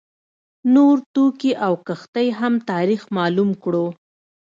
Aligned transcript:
نور 0.73 0.95
توکي 1.13 1.51
او 1.65 1.73
کښتۍ 1.87 2.27
هم 2.39 2.53
تاریخ 2.71 3.01
معلوم 3.17 3.49
کړو. 3.63 3.85